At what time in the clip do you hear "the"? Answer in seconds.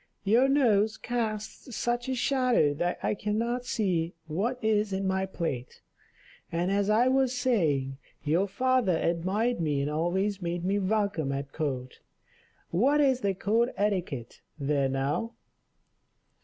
13.21-13.35